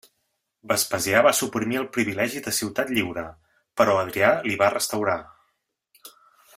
Vespasià 0.69 1.19
va 1.27 1.33
suprimir 1.39 1.77
el 1.81 1.85
privilegi 1.97 2.41
de 2.47 2.53
ciutat 2.61 2.89
lliure, 2.95 3.25
però 3.81 3.99
Adrià 4.07 4.35
li 4.49 4.57
va 4.63 4.71
restaurar. 4.77 5.19